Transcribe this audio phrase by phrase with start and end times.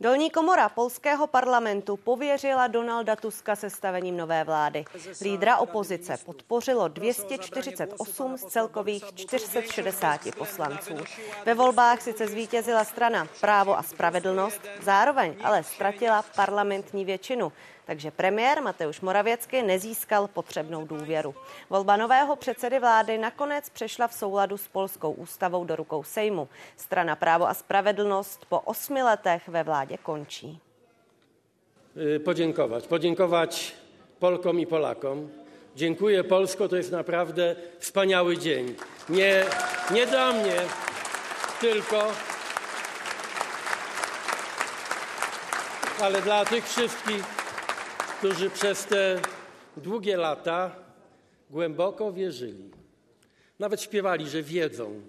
[0.00, 4.84] Dolní komora polského parlamentu pověřila Donalda Tuska sestavením nové vlády.
[5.20, 10.94] Lídra opozice podpořilo 248 z celkových 460 poslanců.
[11.46, 17.52] Ve volbách sice zvítězila strana Právo a spravedlnost, zároveň ale ztratila parlamentní většinu
[17.86, 21.34] takže premiér Mateusz Moravěcky nezískal potřebnou důvěru.
[21.70, 26.48] Volba nového předsedy vlády nakonec přešla v souladu s polskou ústavou do rukou Sejmu.
[26.76, 30.60] Strana Právo a spravedlnost po osmi letech ve vládě končí.
[32.24, 32.86] Podziękować.
[32.86, 33.74] Podziękować
[34.18, 35.30] Polkom i Polakom.
[35.76, 38.74] Dziękuję Polsko, to jest naprawdę wspaniały dzień.
[39.08, 39.44] Nie,
[39.90, 40.56] nie dla mnie
[41.60, 42.12] tylko,
[46.02, 47.24] ale dla tych wszystkich,
[48.18, 49.20] którzy przez te
[49.76, 50.70] długie lata
[51.50, 52.70] głęboko wierzyli.
[53.58, 55.00] Nawet śpiewali, że wiedzą,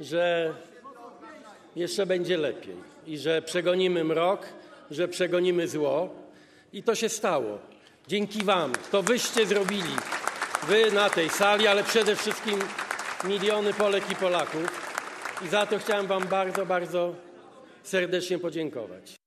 [0.00, 0.54] że
[1.76, 2.76] jeszcze będzie lepiej
[3.06, 4.46] i że przegonimy mrok,
[4.90, 6.14] że przegonimy zło.
[6.72, 7.58] I to się stało.
[8.08, 8.72] Dzięki Wam.
[8.90, 9.96] To wyście zrobili.
[10.68, 12.58] Wy na tej sali, ale przede wszystkim
[13.24, 14.90] miliony Polek i Polaków.
[15.44, 17.14] I za to chciałem Wam bardzo, bardzo
[17.82, 19.19] serdecznie podziękować.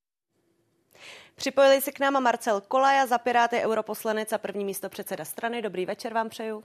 [1.36, 5.62] Připojili se k nám Marcel Kolaja za Piráty, europoslanec a první místo předseda strany.
[5.62, 6.64] Dobrý večer vám přeju.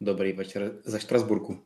[0.00, 1.58] Dobrý večer ze Štrasburku.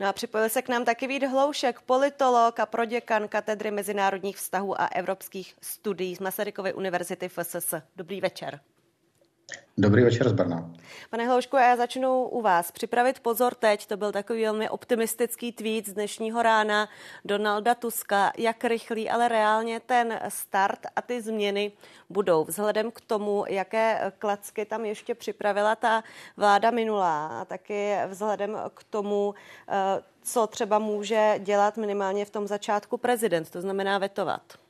[0.00, 4.80] No a připojil se k nám taky Vít Hloušek, politolog a proděkan katedry mezinárodních vztahů
[4.80, 7.74] a evropských studií z Masarykovy univerzity FSS.
[7.96, 8.60] Dobrý večer.
[9.78, 10.70] Dobrý večer z Brna.
[11.10, 12.72] Pane Hloušku, já začnu u vás.
[12.72, 16.88] Připravit pozor teď, to byl takový velmi optimistický tweet z dnešního rána
[17.24, 18.32] Donalda Tuska.
[18.38, 21.72] Jak rychlý, ale reálně ten start a ty změny
[22.08, 26.04] budou vzhledem k tomu, jaké klacky tam ještě připravila ta
[26.36, 29.34] vláda minulá a taky vzhledem k tomu,
[29.68, 34.65] eh, co třeba může dělat minimálně v tom začátku prezident, to znamená vetovat.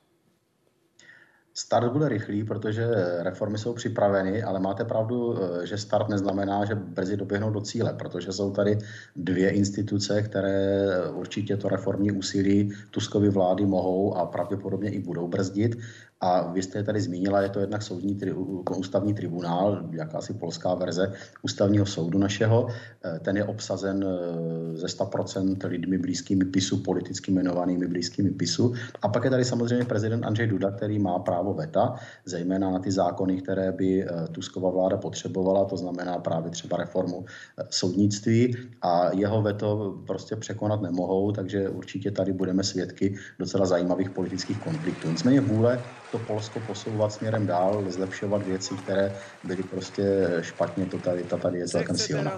[1.59, 2.87] Start bude rychlý, protože
[3.19, 7.93] reformy jsou připraveny, ale máte pravdu, eh, že start neznamená, že brzy doběhnou do cíle,
[7.93, 8.77] protože jsou tady
[9.15, 15.77] dvě instituce, které určitě to reformní úsilí Tuskovy vlády mohou a pravděpodobně i budou brzdit.
[16.21, 18.33] A vy jste je tady zmínila, je to jednak soudní tri,
[18.77, 22.67] ústavní tribunál, jakási polská verze ústavního soudu našeho.
[23.05, 28.73] Eh, ten je obsazen eh, ze 100% lidmi blízkými PISu, politicky jmenovanými blízkými PISu.
[29.01, 31.95] A pak je tady samozřejmě prezident Andřej Duda, který má právo veta,
[32.25, 37.25] zejména na ty zákony, které by eh, Tuskova vláda potřebovala, to znamená právě třeba reformu
[37.69, 44.57] soudnictví a jeho veto prostě překonat nemohou, takže určitě tady budeme svědky docela zajímavých politických
[44.63, 45.09] konfliktů.
[45.09, 45.79] Nicméně vůle
[46.11, 51.59] to Polsko posouvat směrem dál, zlepšovat věci, které byly prostě špatně, to tady, ta tady
[51.59, 52.31] je celkem silná.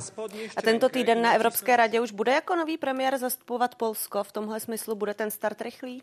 [0.57, 4.23] A tento týden na Evropské radě už bude jako nový premiér zastupovat Polsko?
[4.23, 6.01] V tomhle smyslu bude ten start rychlý?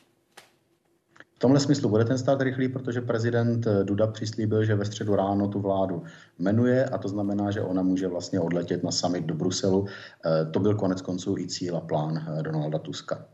[1.36, 5.48] V tomhle smyslu bude ten stát rychlý, protože prezident Duda přislíbil, že ve středu ráno
[5.48, 6.02] tu vládu
[6.38, 9.86] jmenuje a to znamená, že ona může vlastně odletět na summit do Bruselu.
[9.86, 13.24] Eh, to byl konec konců i cíl a plán eh, Donalda Tuska.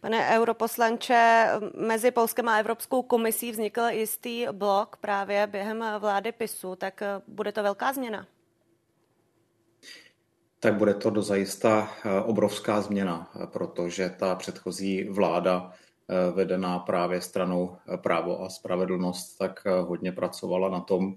[0.00, 7.02] Pane europoslanče, mezi Polskem a Evropskou komisí vznikl jistý blok právě během vlády PISu, tak
[7.28, 8.26] bude to velká změna?
[10.60, 17.76] Tak bude to dozajista eh, obrovská změna, protože ta předchozí vláda eh, vedená právě stranou
[17.76, 21.16] eh, právo a spravedlnost, tak hodně pracovala na tom,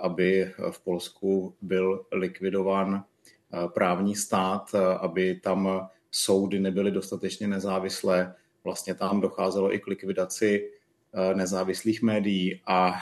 [0.00, 3.04] aby v Polsku byl likvidován
[3.74, 8.34] právní stát, aby tam soudy nebyly dostatečně nezávislé.
[8.64, 10.70] Vlastně tam docházelo i k likvidaci
[11.14, 12.94] eh, nezávislých médií a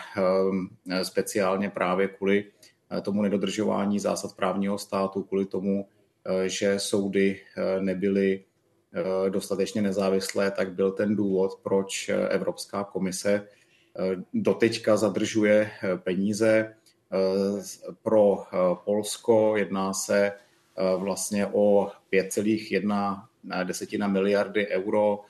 [0.91, 2.45] eh, speciálně právě kvůli
[2.91, 5.87] eh, tomu nedodržování zásad právního státu, kvůli tomu,
[6.47, 7.41] že soudy
[7.81, 8.45] nebyly
[9.29, 13.49] dostatečně nezávislé, tak byl ten důvod, proč Evropská komise
[14.35, 16.75] doteďka zadržuje peníze
[18.03, 18.45] pro
[18.85, 19.57] Polsko.
[19.57, 20.33] Jedná se
[20.97, 23.29] vlastně o 5,1
[23.65, 25.21] desetina miliardy euro,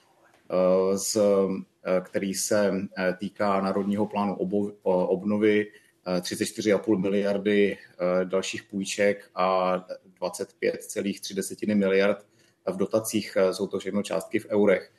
[0.50, 2.72] eh, z, eh, který se
[3.18, 4.36] týká Národního plánu
[4.82, 5.66] obnovy,
[6.20, 7.78] 34,5 miliardy
[8.24, 9.76] dalších půjček a
[10.18, 12.26] 25,3 miliard
[12.66, 13.36] v dotacích.
[13.52, 14.92] Jsou to všechno částky v eurech.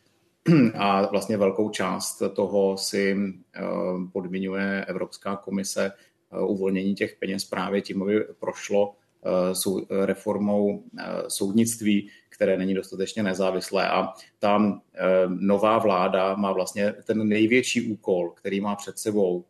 [0.73, 3.17] A vlastně velkou část toho si
[4.13, 5.91] podmiňuje Evropská komise
[6.39, 8.95] uvolnění těch peněz právě tím, aby prošlo
[10.05, 13.89] reformou eh, soudnictví, které není dostatečně nezávislé.
[13.89, 19.45] A ta eh, nová vláda má vlastně ten největší úkol, který má před sebou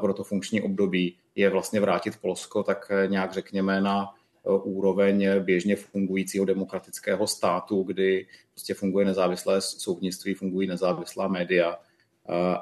[0.00, 4.14] pro to funkční období, je vlastně vrátit Polsko tak eh, nějak řekněme na
[4.62, 11.78] úroveň běžně fungujícího demokratického státu, kdy prostě funguje nezávislé soudnictví, fungují nezávislá média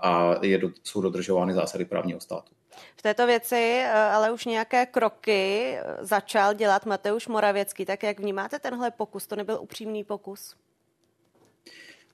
[0.03, 2.55] a je, jsou dodržovány zásady právního státu.
[2.97, 3.83] V této věci
[4.13, 7.85] ale už nějaké kroky začal dělat Mateuš Moravěcký.
[7.85, 9.27] Tak jak vnímáte tenhle pokus?
[9.27, 10.57] To nebyl upřímný pokus?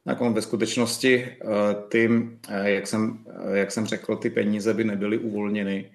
[0.05, 1.37] Tak on ve skutečnosti
[1.89, 2.11] ty,
[2.63, 5.93] jak jsem, jak jsem řekl, ty peníze by nebyly uvolněny,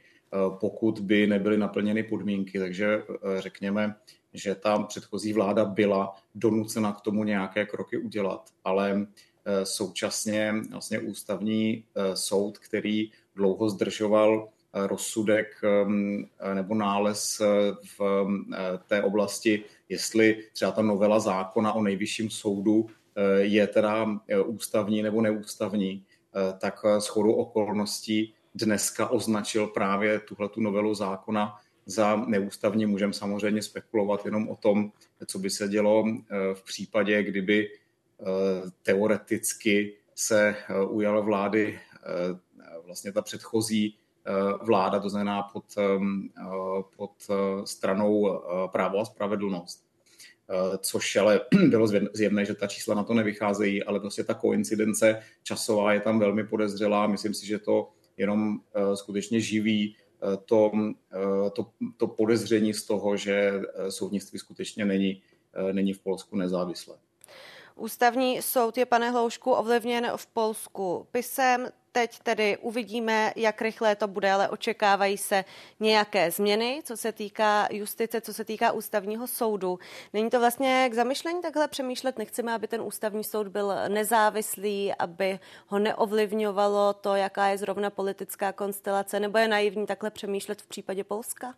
[0.60, 2.60] pokud by nebyly naplněny podmínky.
[2.60, 3.04] Takže
[3.40, 3.96] řekněme,
[4.36, 9.08] že ta předchozí vláda byla donucena k tomu nějaké kroky udělat, ale
[9.46, 17.42] eh, současně vlastně ústavní eh, soud, který dlouho zdržoval eh, rozsudek ehm, nebo nález
[17.98, 18.38] v
[18.88, 22.88] té oblasti, jestli třeba ta novela zákona o nejvyšším soudu
[23.38, 26.06] je teda ústavní nebo neústavní,
[26.60, 31.56] tak schodu okolností dneska označil právě tuhle novelu zákona
[31.86, 32.86] za neústavní.
[32.86, 34.92] Můžeme samozřejmě spekulovat jenom o tom,
[35.25, 38.25] co by se dělo eh, v případě, kdyby eh,
[38.81, 41.80] teoreticky se eh, ujala vlády
[42.86, 43.98] vlastně ta předchozí
[44.62, 45.66] vláda, to znamená pod,
[46.98, 47.12] pod
[47.66, 48.42] stranou
[48.72, 49.86] právo a spravedlnost.
[50.80, 55.94] Což ale bylo zjevné, že ta čísla na to nevycházejí, ale prostě ta koincidence časová
[55.94, 57.07] je tam velmi podezřelá.
[57.07, 58.60] Myslím si, že to jenom
[58.94, 59.95] skutečně živí
[60.45, 60.72] to,
[61.54, 65.22] to, to podezření z toho, že soudnictví skutečně není,
[65.72, 66.95] není v Polsku nezávislé.
[67.75, 71.68] Ústavní soud je, pane Hloušku, ovlivněn v Polsku pisem.
[71.96, 75.46] Teď tedy uvidíme, jak rychle to bude, ale očekávají se
[75.80, 79.80] nějaké změny, co se týká justice, co se týká ústavního soudu.
[80.14, 82.18] Není to vlastně k zamyšlení takhle přemýšlet?
[82.18, 88.52] Nechceme, aby ten ústavní soud byl nezávislý, aby ho neovlivňovalo to, jaká je zrovna politická
[88.52, 91.54] konstelace, nebo je naivní takhle přemýšlet v případě Polska?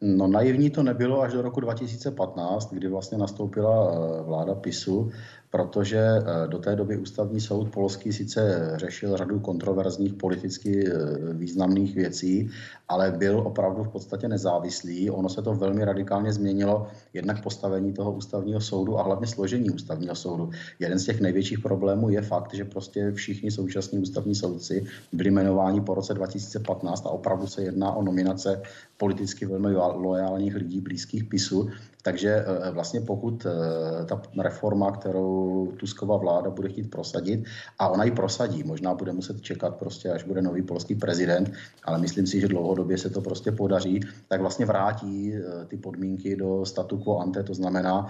[0.00, 5.10] No naivní to nebylo až do roku 2015, kdy vlastně nastoupila eh, vláda PISu
[5.50, 10.92] protože eh, do té doby ústavní soud polský sice řešil řadu kontroverzních politicky eh,
[11.32, 12.50] významných věcí,
[12.88, 15.10] ale byl opravdu v podstatě nezávislý.
[15.10, 20.14] Ono se to velmi radikálně změnilo, jednak postavení toho ústavního soudu a hlavně složení ústavního
[20.14, 20.50] soudu.
[20.78, 25.80] Jeden z těch největších problémů je fakt, že prostě všichni současní ústavní soudci byli jmenováni
[25.80, 28.62] po roce 2015 a opravdu se jedná o nominace
[28.96, 31.70] politicky velmi loajálních lidí blízkých PISu,
[32.02, 37.44] takže eh, vlastně pokud eh, ta reforma, kterou Tusková vláda bude chtít prosadit,
[37.78, 41.52] a ona ji prosadí, možná bude muset čekat prostě, až bude nový polský prezident,
[41.84, 46.36] ale myslím si, že dlouhodobě se to prostě podaří, tak vlastně vrátí eh, ty podmínky
[46.36, 48.06] do statu quo ante, to znamená,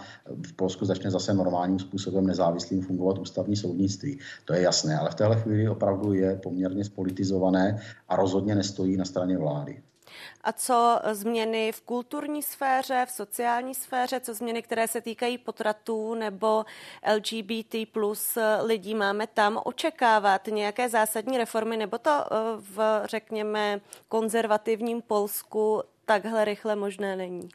[0.47, 4.19] v Polsku začne zase normálním způsobem nezávislým fungovat ústavní soudnictví.
[4.45, 9.05] To je jasné, ale v téhle chvíli opravdu je poměrně spolitizované a rozhodně nestojí na
[9.05, 9.83] straně vlády.
[10.45, 16.15] A co změny v kulturní sféře, v sociální sféře, co změny, které se týkají potratů
[16.15, 16.65] nebo
[17.15, 25.03] LGBT plus lidí máme tam očekávat nějaké zásadní reformy, nebo to eh, v, řekněme, konzervativním
[25.03, 27.49] Polsku takhle rychle možné není?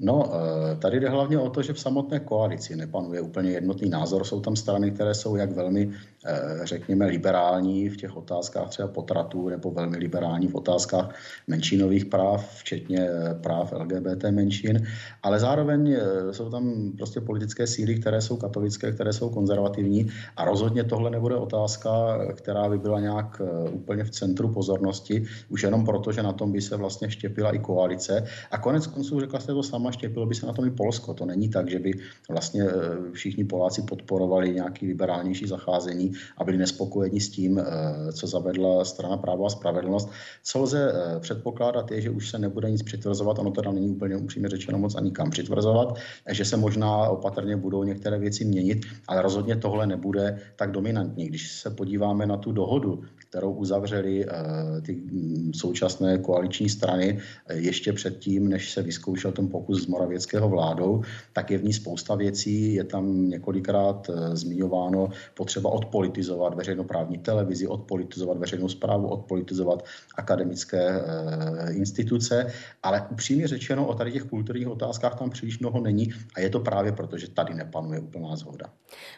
[0.00, 4.24] No, eh, tady jde hlavně o to, že v samotné koalici nepanuje úplně jednotný názor.
[4.24, 5.90] Jsou tam strany, které jsou jak velmi
[6.26, 11.14] Eh, řekněme, liberální v těch otázkách třeba potratů nebo velmi liberální v otázkách
[11.46, 14.86] menšinových práv, včetně eh, práv LGBT menšin,
[15.22, 15.96] ale zároveň
[16.30, 21.36] jsou tam prostě politické síly, které jsou katolické, které jsou konzervativní a rozhodně tohle nebude
[21.36, 26.52] otázka, která by byla nějak úplně v centru pozornosti, už jenom proto, že na tom
[26.52, 28.24] by se vlastně štěpila i koalice.
[28.50, 31.14] A konec konců, řekla jste to sama, štěpilo by se na tom i Polsko.
[31.14, 31.92] To není tak, že by
[32.28, 32.64] vlastně
[33.12, 39.16] všichni Poláci podporovali nějaký liberálnější zacházení a byli nespokojeni s tím, eh, co zavedla strana
[39.16, 40.10] práva a spravedlnost.
[40.44, 44.16] Co lze eh, předpokládat je, že už se nebude nic přitvrzovat, ono teda není úplně
[44.16, 45.98] upřímně řečeno moc ani kam přitvrzovat,
[46.30, 51.26] že se možná opatrně budou některé věci měnit, ale rozhodně tohle nebude tak dominantní.
[51.28, 57.18] Když se podíváme na tu dohodu, kterou uzavřeli eh, ty mm, současné koaliční strany
[57.52, 62.14] ještě předtím, než se vyzkoušel ten pokus z Moravěckého vládou, tak je v ní spousta
[62.14, 62.74] věcí.
[62.74, 69.84] Je tam několikrát zmiňováno potřeba odpolitizovat veřejnoprávní televizi, odpolitizovat veřejnou zprávu, odpolitizovat
[70.16, 76.12] akademické e, instituce, ale upřímně řečeno o tady těch kulturních otázkách tam příliš mnoho není
[76.34, 78.66] a je to právě proto, že tady nepanuje úplná zhoda.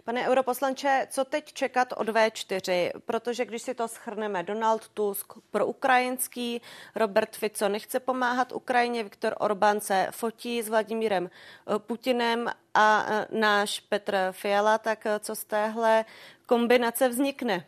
[0.05, 2.91] Pane europoslanče, co teď čekat od V4?
[3.07, 6.63] Protože když si to schrneme, Donald Tusk pro ukrajinský,
[6.97, 13.27] Robert Fico nechce pomáhat Ukrajině, Viktor Orbán se fotí s Vladimírem eh, Putinem a eh,
[13.39, 16.05] náš Petr Fiala, tak co z téhle
[16.47, 17.67] kombinace vznikne?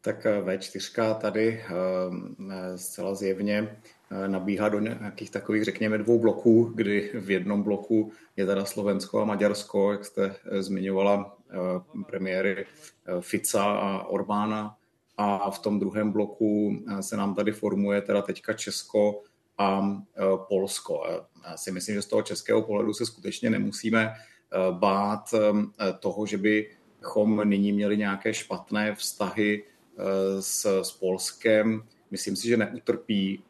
[0.00, 3.76] Tak eh, V4 tady eh, zcela zjevně
[4.26, 9.24] nabíhá do nějakých takových, řekněme, dvou bloků, kdy v jednom bloku je teda Slovensko a
[9.24, 11.36] Maďarsko, jak jste zmiňovala
[12.06, 12.66] premiéry
[13.20, 14.76] Fica a Orbána,
[15.16, 19.22] a v tom druhém bloku se nám tady formuje teda teďka Česko
[19.58, 19.96] a
[20.48, 21.02] Polsko.
[21.44, 24.14] Já si myslím, že z toho českého pohledu se skutečně nemusíme
[24.70, 25.34] bát
[26.00, 29.64] toho, že bychom nyní měli nějaké špatné vztahy
[30.40, 31.82] s, s Polskem.
[32.10, 33.44] Myslím si, že neutrpí,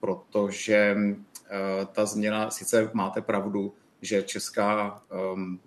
[0.00, 0.96] protože
[1.92, 5.02] ta změna, sice máte pravdu, že česká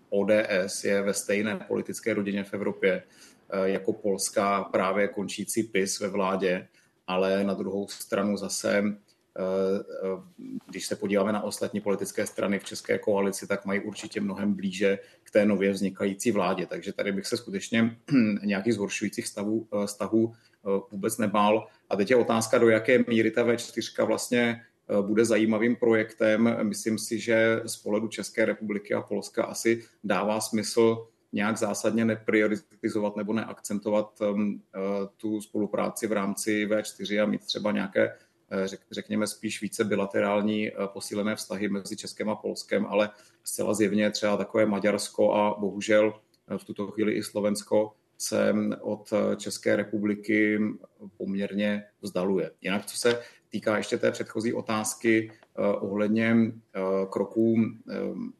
[0.09, 3.03] ODS je ve stejné politické rodině v Evropě,
[3.63, 6.67] jako Polska právě končící PIS ve vládě,
[7.07, 8.83] ale na druhou stranu zase,
[10.69, 14.99] když se podíváme na ostatní politické strany v České koalici, tak mají určitě mnohem blíže
[15.23, 16.65] k té nově vznikající vládě.
[16.65, 17.97] Takže tady bych se skutečně
[18.43, 20.33] nějakých zhoršujících stavů, stavů
[20.91, 21.67] vůbec nebál.
[21.89, 24.61] A teď je otázka, do jaké míry ta V4 vlastně
[25.01, 26.57] bude zajímavým projektem.
[26.63, 33.15] Myslím si, že z pohledu České republiky a Polska asi dává smysl nějak zásadně neprioritizovat
[33.15, 34.39] nebo neakcentovat uh,
[35.17, 38.17] tu spolupráci v rámci V4 a mít třeba nějaké,
[38.51, 43.09] uh, řekněme, spíš více bilaterální uh, posílené vztahy mezi Českem a Polskem, ale
[43.43, 46.13] zcela zjevně třeba takové Maďarsko a bohužel
[46.57, 50.59] v tuto chvíli i Slovensko se od České republiky
[51.17, 52.51] poměrně vzdaluje.
[52.61, 55.31] Jinak, co se týká ještě té předchozí otázky
[55.79, 56.35] ohledně
[57.09, 58.33] kroků um,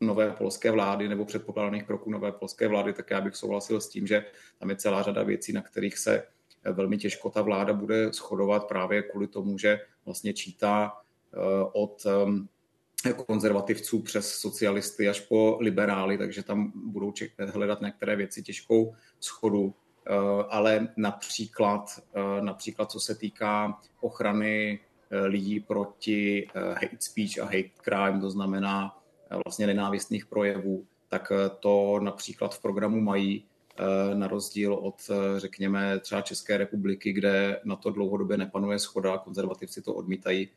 [0.00, 4.06] nové polské vlády nebo předpokládaných kroků nové polské vlády, tak já bych souhlasil s tím,
[4.06, 4.24] že
[4.58, 6.22] tam je celá řada věcí, na kterých se
[6.64, 10.92] velmi těžko ta vláda bude shodovat právě kvůli tomu, že vlastně čítá
[11.34, 11.38] eh,
[11.72, 12.06] od
[13.06, 17.12] eh, konzervativců přes socialisty až po liberály, takže tam budou
[17.52, 19.74] hledat některé věci těžkou schodu.
[20.06, 20.12] Eh,
[20.48, 22.00] ale například,
[22.40, 28.98] například co se týká ochrany lidí proti hate speech a hate crime, to znamená
[29.44, 33.57] vlastně nenávistných projevů, tak eh, to například v programu mají, eh,
[34.14, 39.82] na rozdíl od, eh, řekněme, třeba České republiky, kde na to dlouhodobě nepanuje schoda, konzervativci
[39.82, 40.48] to odmítají,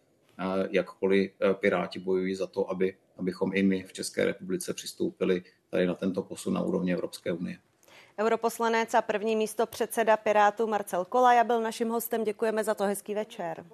[0.70, 5.94] jakkoliv Piráti bojují za to, aby, abychom i my v České republice přistoupili tady na
[5.94, 7.58] tento posun na úrovni Evropské unie.
[8.20, 12.24] Europoslanec a první místo předseda Pirátů Marcel Kolaja byl naším hostem.
[12.24, 12.84] Děkujeme za to.
[12.84, 13.66] Hezký večer.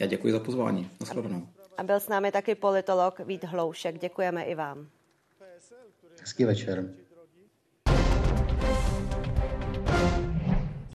[0.00, 0.90] Já děkuji za pozvání.
[1.00, 1.48] Naschledanou.
[1.76, 3.98] A byl s námi taky politolog Vít Hloušek.
[3.98, 4.88] Děkujeme i vám.
[6.20, 6.94] Hezký večer.